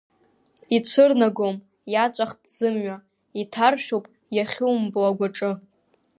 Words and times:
Ицәырнагом, 0.75 1.55
иаҵәахт 1.93 2.41
зымҩа, 2.55 2.95
иҭаршәуп 3.41 4.05
иахьумбо 4.35 4.99
агәаҿы… 5.09 5.51